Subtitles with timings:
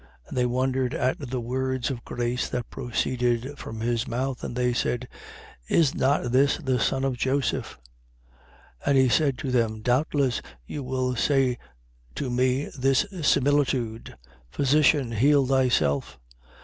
[0.27, 4.43] And they wondered at the words of grace that proceeded from his mouth.
[4.43, 5.07] And they said:
[5.69, 7.77] Is not this the son of Joseph?
[8.83, 8.87] 4:23.
[8.87, 11.59] And he said to them: Doubtless you will say
[12.15, 14.17] to me this similitude:
[14.49, 16.17] Physician, heal thyself.